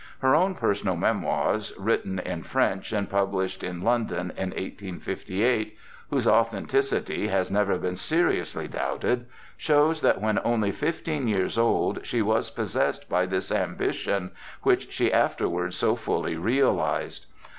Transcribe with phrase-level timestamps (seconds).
[0.17, 5.77] Her own personal memoirs, written in French and published in London in 1858,
[6.09, 9.27] whose authenticity has never been seriously doubted,
[9.57, 14.31] shows that when only fifteen years old, she was possessed by this ambition,
[14.63, 17.27] which she afterwards so fully realized.